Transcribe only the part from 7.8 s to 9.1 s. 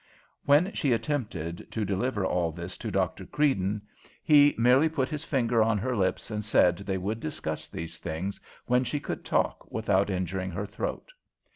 things when she